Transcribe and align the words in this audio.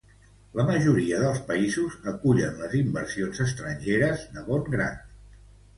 La 0.59 0.63
majoria 0.69 1.19
dels 1.23 1.43
països 1.51 1.99
acullen 2.13 2.59
les 2.63 2.75
inversions 2.81 3.45
estrangeres 3.49 4.29
de 4.39 4.49
bon 4.51 4.71
grat. 4.77 5.19